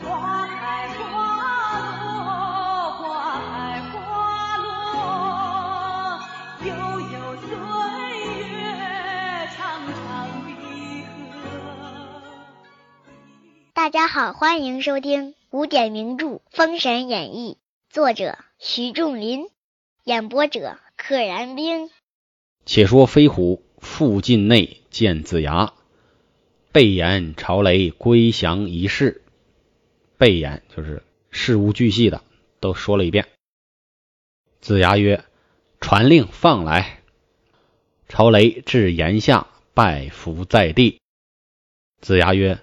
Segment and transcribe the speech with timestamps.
[0.00, 1.02] 花开花
[1.98, 6.20] 落，花开花落，
[6.64, 6.70] 悠
[7.00, 7.48] 悠岁
[8.52, 8.56] 月
[13.74, 17.58] 大家好，欢迎收听古典名著《封神演义》，
[17.92, 19.46] 作者徐仲林，
[20.04, 21.90] 演播者可燃冰。
[22.64, 25.72] 且说飞虎附近内见子牙，
[26.70, 29.22] 备言朝雷归降一事。
[30.18, 32.22] 备言就是事无巨细的
[32.60, 33.28] 都说了一遍。
[34.60, 35.24] 子牙曰
[35.80, 37.02] ：“传令放来。”
[38.08, 41.00] 朝雷至檐下，拜伏在地。
[42.00, 42.58] 子牙曰：“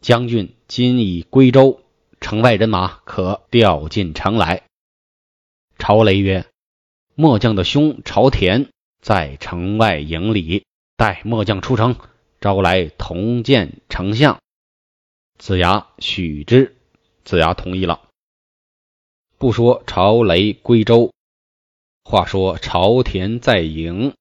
[0.00, 1.82] 将军今已归州，
[2.20, 4.62] 城外人马可调进城来。”
[5.78, 6.46] 朝雷曰
[7.14, 8.70] ：“末将的兄朝田。”
[9.02, 10.64] 在城外营里，
[10.96, 11.96] 待末将出城，
[12.40, 14.40] 招来同见丞相。
[15.38, 16.76] 子牙许之，
[17.24, 18.02] 子牙同意了。
[19.38, 21.12] 不说朝雷归州，
[22.04, 24.14] 话说朝田在营，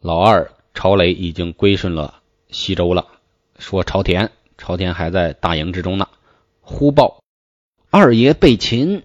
[0.00, 3.08] 老二朝雷已经归顺了西周了。
[3.58, 6.08] 说朝田，朝田还在大营之中呢。
[6.60, 7.22] 忽报
[7.90, 9.04] 二爷被擒，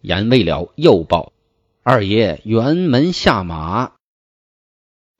[0.00, 1.32] 言未了，又报。
[1.82, 3.92] 二爷辕门下马。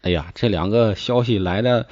[0.02, 1.88] 哎呀，这两个消息来的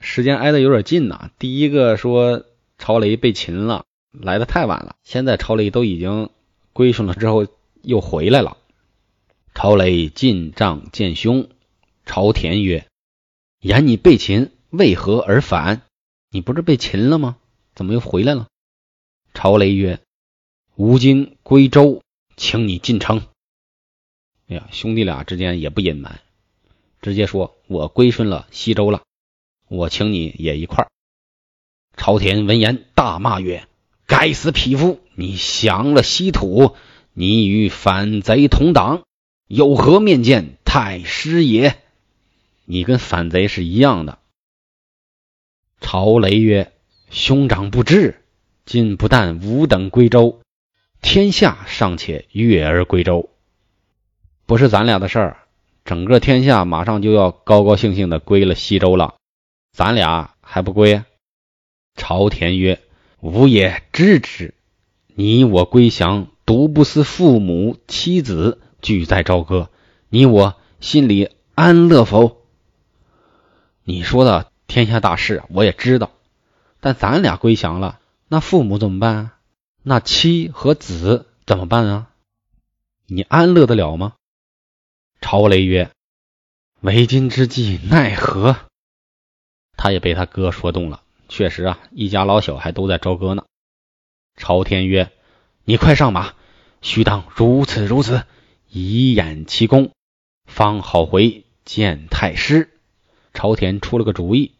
[0.00, 1.30] 时间挨得有点近呐。
[1.38, 2.44] 第一个说
[2.78, 3.84] 朝雷被擒了，
[4.20, 4.96] 来的太晚了。
[5.02, 6.30] 现在朝雷都已经
[6.72, 7.46] 归顺了，之后
[7.82, 8.56] 又回来了。
[9.54, 11.48] 朝雷进帐见兄，
[12.06, 12.86] 朝田曰
[13.60, 15.82] ：“言你被擒，为何而返？
[16.30, 17.36] 你不是被擒了吗？
[17.74, 18.48] 怎么又回来了？”
[19.34, 20.00] 朝雷曰
[20.76, 22.02] ：“吾今归州，
[22.36, 23.22] 请你进城。”
[24.48, 26.20] 哎呀，兄弟俩之间也不隐瞒，
[27.00, 29.02] 直接说：“我归顺了西周了，
[29.68, 30.90] 我请你也一块儿。”
[31.96, 33.66] 朝田闻言大骂曰
[34.06, 35.00] ：“该死匹夫！
[35.14, 36.76] 你降了西土，
[37.12, 39.04] 你与反贼同党，
[39.46, 41.76] 有何面见太师爷？
[42.64, 44.18] 你跟反贼是一样的。”
[45.80, 46.72] 朝雷曰
[47.10, 48.22] ：“兄长不知，
[48.64, 50.40] 今不但吾等归州，
[51.02, 53.30] 天下尚且悦而归州。”
[54.46, 55.38] 不是咱俩的事儿，
[55.84, 59.14] 整个天下马上就要高高兴兴的归了西周了，
[59.72, 61.02] 咱俩还不归？
[61.94, 62.80] 朝田曰
[63.24, 64.52] ：“吾也知之，
[65.06, 69.70] 你我归降，独不思父母妻子俱在朝歌，
[70.10, 72.44] 你我心里安乐否？”
[73.82, 76.10] 你说的天下大事我也知道，
[76.80, 77.98] 但咱俩归降了，
[78.28, 79.30] 那父母怎么办？
[79.82, 82.10] 那妻和子怎么办啊？
[83.06, 84.16] 你安乐得了吗？
[85.22, 85.90] 朝雷曰
[86.82, 88.54] ：“为今之计奈何？”
[89.78, 91.03] 他也被他哥说动了。
[91.28, 93.44] 确实啊，一家老小还都在朝歌呢。
[94.36, 95.10] 朝天曰
[95.64, 96.34] ：“你快上马，
[96.82, 98.24] 须当如此如此，
[98.68, 99.92] 以演其功，
[100.44, 102.70] 方好回见太师。”
[103.32, 104.52] 朝田出了个主意，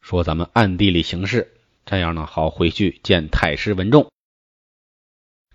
[0.00, 1.54] 说：“咱们暗地里行事，
[1.86, 4.10] 这样呢好回去见太师文仲。”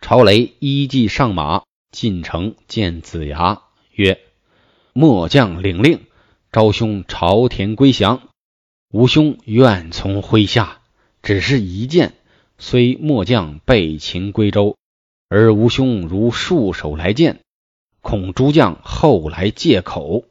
[0.01, 4.19] 朝雷依计上马进城见子牙，曰：
[4.91, 6.06] 末将领令，
[6.51, 8.30] 昭兄朝田归降，
[8.93, 10.79] 吾兄愿从麾下。
[11.23, 12.13] 只是一箭，
[12.59, 14.77] 虽末将被擒归州，
[15.29, 17.39] 而吾兄如束手来见，
[18.01, 20.25] 恐诸将后来借口。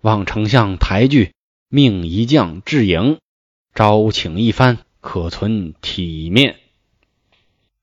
[0.00, 1.34] 望丞相抬举，
[1.68, 3.18] 命一将至营，
[3.74, 6.56] 招请一番，可存体面。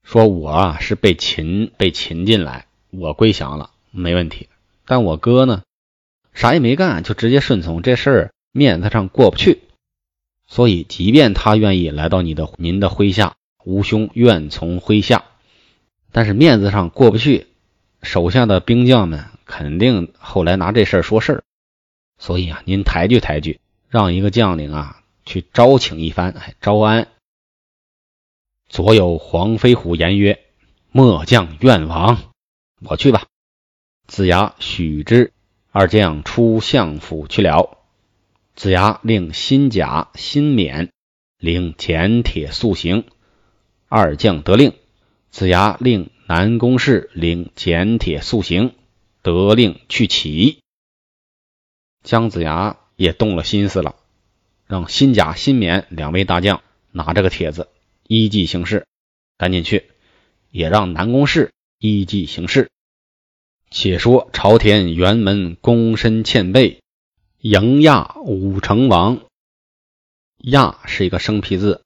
[0.02, 4.48] 说我啊是被擒，被擒进来，我归降了，没问题。
[4.84, 5.62] 但我哥呢？
[6.34, 9.60] 啥也没干，就直接顺从，这事儿面子上过不去。
[10.52, 15.24] 所以，即便他愿意来到你的您的麾下，吾兄愿从麾下，
[16.10, 17.46] 但是面子上过不去，
[18.02, 21.44] 手下的兵将们肯定后来拿这事儿说事儿。
[22.18, 27.08] 所以啊，您抬举抬举，让一个将领啊去招请一番，哎，招安。
[28.68, 30.38] 左有黄飞虎言曰
[30.92, 32.18] ：“末将愿往，
[32.82, 33.24] 我去吧。”
[34.06, 35.32] 子牙许之。
[35.70, 37.78] 二将出相府去了。
[38.54, 40.90] 子牙令新甲、新冕
[41.38, 43.04] 领简铁速行。
[43.88, 44.74] 二将得令。
[45.30, 48.74] 子牙令南宫氏领简铁速行，
[49.22, 50.58] 得令去起。
[52.02, 53.96] 姜子牙也动了心思了，
[54.66, 57.68] 让新甲、新冕两位大将拿这个帖子
[58.06, 58.86] 依计行事，
[59.38, 59.90] 赶紧去，
[60.50, 62.70] 也让南宫氏依计行事。
[63.70, 66.81] 且说朝田辕门躬身欠背，
[67.42, 69.18] 迎亚武成王。
[70.38, 71.82] 亚是一个生僻字，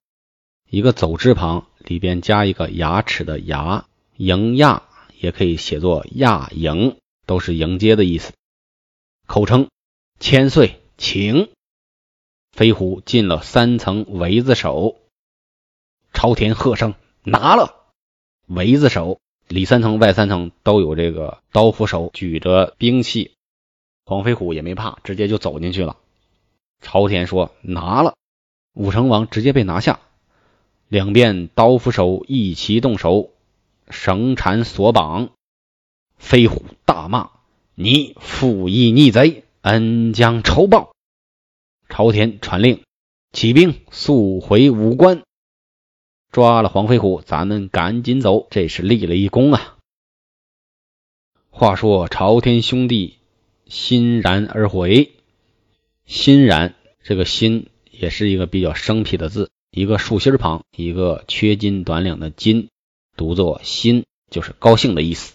[0.69, 3.87] 一个走之旁，里边加一个牙齿的牙，
[4.19, 4.83] 迎亚
[5.19, 8.35] 也可以写作亚迎，都是迎接的意思。
[9.27, 9.71] 口称
[10.21, 11.49] 千岁，请。
[12.53, 14.99] 飞虎进了三层围子手，
[16.13, 16.93] 朝田喝声
[17.23, 17.87] 拿了
[18.47, 23.33] 围子手，里三层外三层都有这个刀斧手举着兵器。
[24.09, 25.97] 黄飞虎也没怕，直接就走进去了。
[26.81, 28.15] 朝田说拿了，
[28.73, 29.99] 武成王直接被拿下。
[30.87, 33.31] 两边刀斧手一齐动手，
[33.91, 35.31] 绳缠索绑。
[36.19, 37.31] 飞虎大骂
[37.75, 40.95] ：“你负义逆贼，恩将仇报！”
[41.91, 42.85] 朝田传令，
[43.33, 45.25] 起兵速回武关，
[46.31, 49.77] 抓了黄飞虎，咱们赶紧走，这是立了一功啊。
[51.51, 53.16] 话说朝天兄弟
[53.67, 55.11] 欣然而回，
[56.07, 59.51] 欣然这个欣也是一个比较生僻的字。
[59.73, 62.69] 一个竖心旁，一个缺斤短两的斤，
[63.17, 65.35] 读作欣，就是高兴的意思。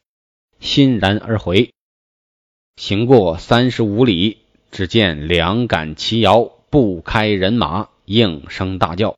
[0.59, 1.73] 欣然而回，
[2.77, 4.37] 行过三十五里，
[4.71, 9.17] 只见两杆齐摇，不开人马，应声大叫。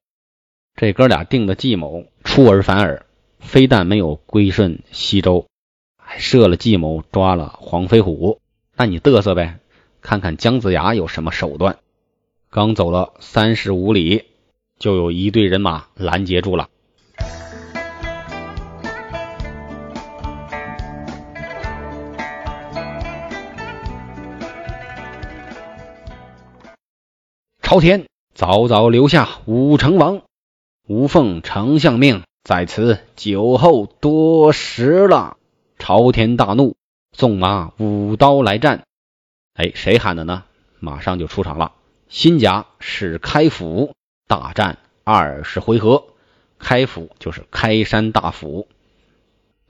[0.75, 3.05] 这哥俩定的计谋出尔反尔，
[3.39, 5.47] 非但没有归顺西周，
[5.97, 8.41] 还设了计谋抓了黄飞虎。
[8.75, 9.59] 那你嘚瑟呗，
[10.01, 11.77] 看看姜子牙有什么手段。
[12.49, 14.25] 刚走了三十五里。
[14.79, 16.67] 就有一队人马拦截住了。
[27.61, 30.23] 朝天早早留下武成王，
[30.87, 35.37] 吾奉丞相命，在此酒后多时了。
[35.79, 36.75] 朝天大怒，
[37.13, 38.83] 纵马舞刀来战。
[39.53, 40.43] 哎，谁喊的呢？
[40.79, 41.73] 马上就出场了。
[42.09, 43.95] 新甲是开府。
[44.25, 46.05] 大战二十回合，
[46.57, 48.69] 开府就是开山大斧，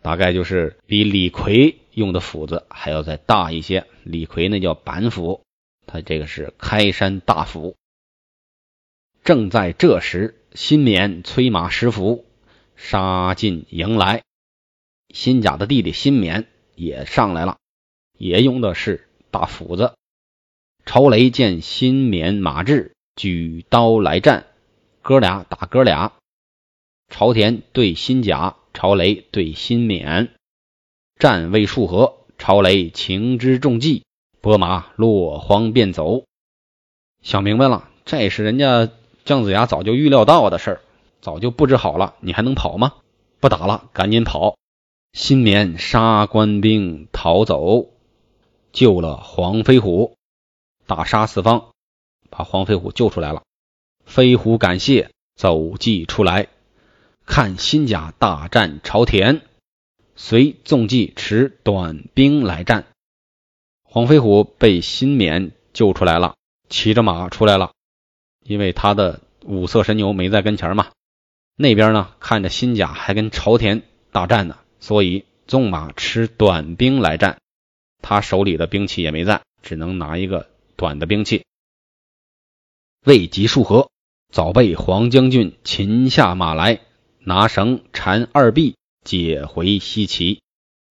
[0.02, 3.88] 大概就是比李逵用的斧子还要再大一些。
[4.04, 5.44] 李逵那叫板斧，
[5.88, 7.76] 他这个是开山大斧。
[9.24, 12.26] 正在这时，新冕催马石斧
[12.76, 14.22] 杀进营来，
[15.10, 17.58] 新甲的弟弟新冕也上来了，
[18.18, 19.94] 也用的是大斧子。
[20.86, 22.92] 朝雷见新冕马至。
[23.16, 24.48] 举刀来战，
[25.04, 26.14] 哥俩打哥俩。
[27.10, 30.34] 朝田对新甲，朝雷对新冕，
[31.20, 34.04] 战未数合，朝雷情之中计，
[34.42, 36.24] 拨马落荒便走。
[37.22, 38.90] 想明白了，这是人家
[39.26, 40.82] 姜子牙早就预料到的事儿，
[41.22, 42.16] 早就布置好了。
[42.20, 42.96] 你还能跑吗？
[43.40, 44.58] 不打了，赶紧跑！
[45.14, 47.92] 新冕杀官兵逃走，
[48.72, 50.18] 救了黄飞虎，
[50.88, 51.70] 大杀四方。
[52.32, 53.44] 把黄飞虎救出来了，
[54.06, 56.48] 飞虎感谢，走骑出来，
[57.28, 59.44] 看新甲大战朝田，
[60.16, 62.88] 随纵骑持短兵来战。
[63.84, 66.34] 黄飞虎被新冕救出来了，
[66.70, 67.74] 骑着马出来了，
[68.44, 70.90] 因为他的五色神牛没在跟前嘛。
[71.56, 77.38] 那边呢，看着新甲还跟朝田大战呢，所以纵马持短兵来战。
[78.02, 81.46] 他手里的兵器也没在，只能拿一个短的兵器。
[83.06, 83.90] 未及数合，
[84.30, 86.82] 早被黄将军擒下马来，
[87.20, 88.76] 拿绳缠二臂，
[89.06, 90.42] 解回西岐。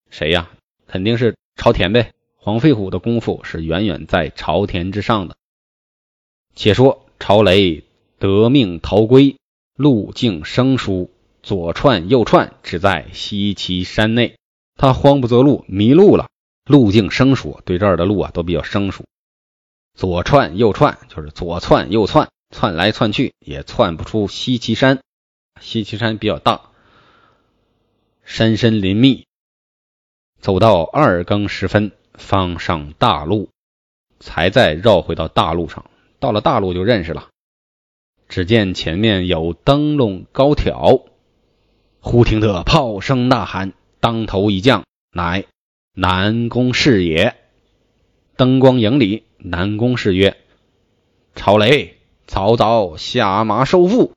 [0.10, 0.50] 谁呀？
[0.88, 2.14] 肯定是朝田呗。
[2.38, 5.36] 黄飞虎的功夫是远远在朝田之上的。
[6.56, 7.84] 且说朝雷
[8.20, 9.36] 得命逃归，
[9.76, 11.12] 路径生疏，
[11.44, 14.38] 左窜右窜，只在西岐山内。
[14.76, 16.30] 他慌不择路，迷路了。
[16.66, 19.04] 路径生疏，对这儿的路啊都比较生疏。
[19.94, 25.00] 左窜右窜，就是左窜右窜，窜来窜去也窜不出西岐山。
[25.60, 26.62] 西岐山比较大，
[28.24, 29.26] 山深林密。
[30.40, 33.50] 走到二更时分，方上大路，
[34.20, 35.86] 才再绕回到大路上。
[36.20, 37.30] 到了大路就认识了。
[38.30, 41.04] 只见前面有灯笼高挑，
[42.04, 45.46] 忽听得炮声呐喊，当头一将，乃
[45.94, 47.38] 南宫氏也。
[48.36, 49.24] 灯光影里。
[49.38, 50.38] 南宫氏曰
[51.36, 54.14] ：“朝雷，早早下马收腹。”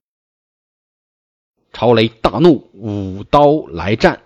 [1.73, 4.23] 朝雷大怒，舞刀来战。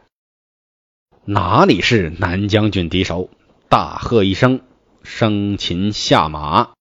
[1.24, 3.28] 哪里是南将军敌手？
[3.68, 4.60] 大喝一声，
[5.02, 6.72] 生擒下马。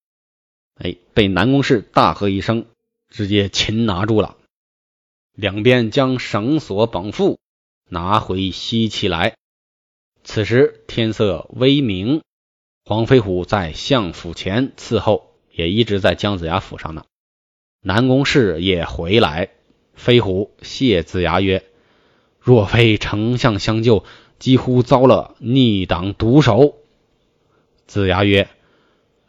[0.75, 2.65] 哎，被南宫氏大喝一声，
[3.09, 4.36] 直接擒拿住了。
[5.37, 7.37] 两边将绳索绑缚，
[7.87, 9.35] 拿回西岐来。
[10.23, 12.23] 此时天色微明。
[12.83, 17.05] 黄飞虎在相府前伺候，也一直在姜子牙府上呢。
[17.83, 19.51] 南宫氏也回来，
[19.93, 21.63] 飞虎谢子牙曰
[22.41, 24.03] ：“若非丞相相救，
[24.39, 26.77] 几乎遭了逆党毒手。”
[27.85, 28.49] 子牙曰：“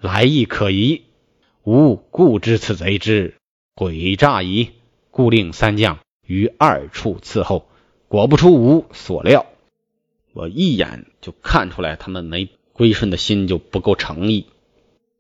[0.01, 1.03] 来意可疑，
[1.65, 3.35] 吾故知此贼之
[3.77, 4.71] 诡诈矣，
[5.19, 7.67] 故令三将于二处伺候。
[8.07, 9.47] 果不出吾所料，
[10.33, 14.47] 我一眼就看出来他们没归顺的心就不够诚意，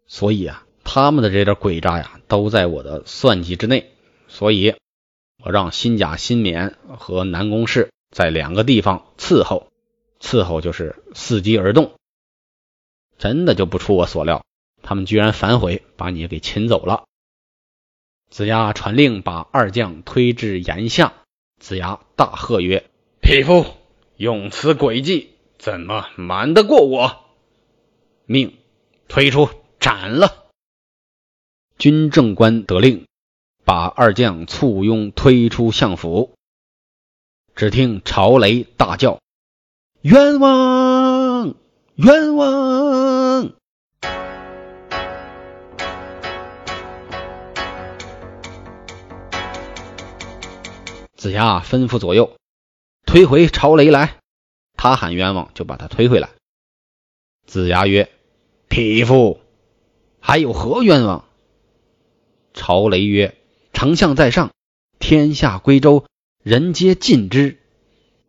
[0.06, 3.90] 所以啊，他们的这点诡诈呀，都在我的算计之内。
[4.28, 4.76] 所以，
[5.42, 9.66] 我让新甲、新冕和南宫氏在两个地方伺候，
[10.20, 11.90] 伺候就是伺机而动。
[13.18, 14.44] 真的就不出我所料，
[14.80, 17.02] 他们居然反悔，把你给擒走了。
[18.30, 21.14] 子牙传令，把二将推至檐下。
[21.58, 22.88] 子牙大喝曰
[23.20, 23.64] ：“匹夫，
[24.16, 27.24] 用此诡计，怎么瞒得过我？”
[28.26, 28.58] 命
[29.08, 29.48] 推出
[29.80, 30.46] 斩了。
[31.78, 33.06] 军政官得令，
[33.64, 36.34] 把二将簇拥推出相府。
[37.56, 39.20] 只听朝雷大叫
[40.02, 41.54] ：“冤枉！
[41.96, 42.67] 冤枉！”
[51.18, 52.36] 子牙吩咐左右
[53.04, 54.20] 推回朝雷来，
[54.76, 56.30] 他喊冤枉，就把他推回来。
[57.44, 58.08] 子牙曰
[58.70, 59.40] ：“匹夫，
[60.20, 61.24] 还有何冤枉？”
[62.54, 63.36] 朝雷曰
[63.74, 64.52] ：“丞相在上，
[65.00, 66.04] 天下归周，
[66.44, 67.58] 人皆尽之。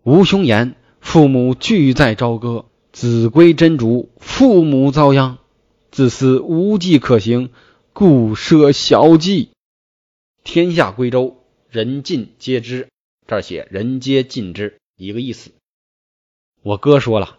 [0.02, 5.38] 吾兄言，父母俱在朝歌，子归真主，父母遭殃。
[5.92, 7.52] 自私无计可行，
[7.94, 9.52] 故设小计。
[10.44, 11.36] 天下归周。”
[11.72, 12.88] 人尽皆知，
[13.28, 15.52] 这儿写人皆尽知，一个意思。
[16.64, 17.38] 我哥说了，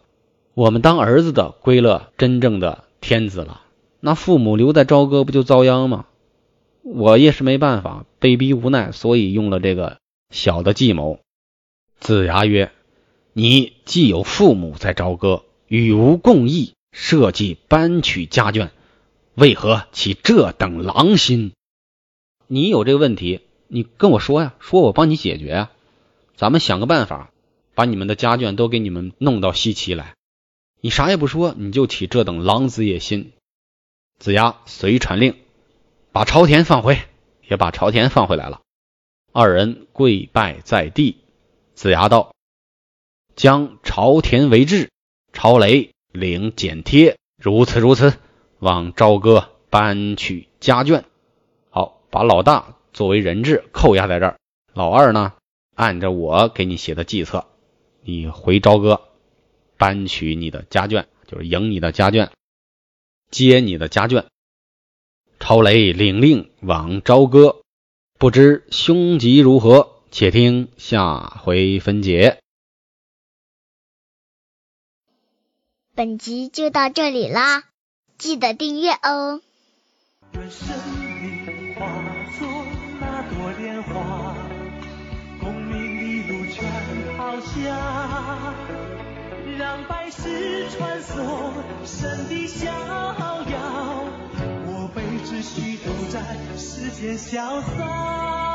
[0.55, 3.63] 我们当儿子的归了真正的天子了，
[3.99, 6.07] 那父母留在朝歌不就遭殃吗？
[6.83, 9.99] 我也是没办法，被逼无奈，所以用了这个
[10.31, 11.19] 小的计谋。
[11.99, 12.71] 子牙曰
[13.35, 18.71] ：“你既有父母在朝歌，与吾共议，设计搬取家眷，
[19.35, 21.51] 为何起这等狼心？
[22.47, 23.41] 你有这个问题。”
[23.73, 25.71] 你跟我说呀，说我帮你解决呀，
[26.35, 27.31] 咱们想个办法，
[27.77, 30.17] 把你们的家眷都给你们弄到西岐来。
[30.81, 33.33] 你啥也不说，你就起这等狼子野心。
[34.19, 35.37] 子牙随传令，
[36.11, 36.99] 把朝田放回，
[37.49, 38.61] 也把朝田放回来了。
[39.31, 41.19] 二人跪拜在地。
[41.75, 42.35] 子牙道
[43.37, 44.91] ：“将朝田为质，
[45.33, 48.15] 朝雷领剪贴，如此如此，
[48.59, 51.05] 往朝歌搬取家眷。
[51.71, 54.39] 好，把老大。”作为人质扣押在这儿，
[54.75, 55.35] 老二呢，
[55.75, 57.47] 按照我给你写的计策，
[58.03, 59.09] 你回朝歌
[59.77, 62.31] 搬取你的家眷，就是迎你的家眷，
[63.31, 64.27] 接你的家眷。
[65.39, 67.63] 朝雷领令往朝歌，
[68.19, 72.41] 不知凶吉如何，且听下回分解。
[75.95, 77.65] 本集就到这里啦，
[78.19, 79.41] 记得订阅哦。
[89.59, 91.53] 让百世穿梭，
[91.85, 94.05] 神的逍遥，
[94.67, 96.21] 我辈只需都在
[96.57, 98.50] 世间潇洒。